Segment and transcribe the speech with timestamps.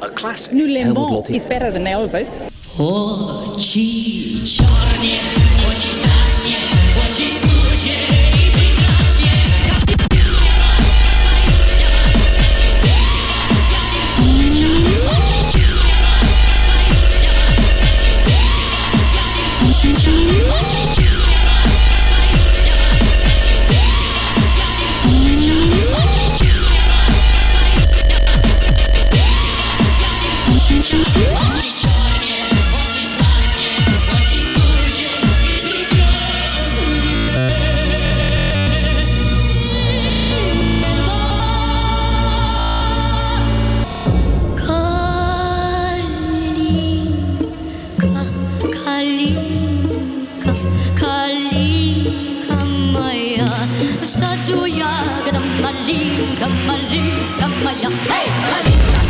[0.00, 2.40] A class new Nu Le is better than Elvis.
[2.78, 3.52] Oh.
[57.40, 58.12] Yatma yatma.
[58.12, 59.01] Hey, hey.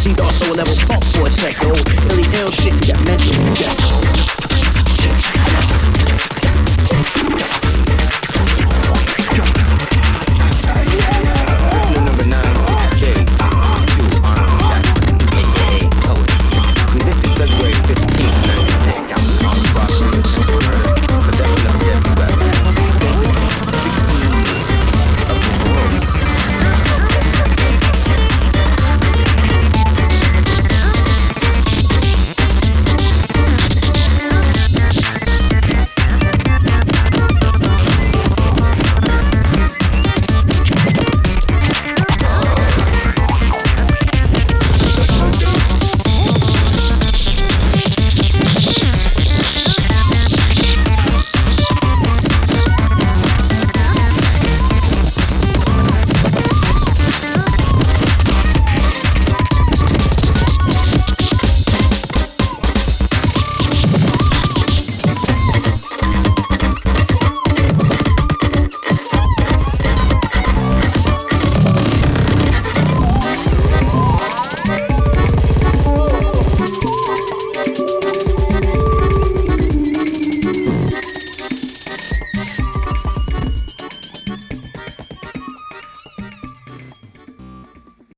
[0.00, 1.72] She thought so level funk for a sec, yo.
[2.10, 3.32] Illy ill shit, you got mental.
[3.60, 5.41] Yeah.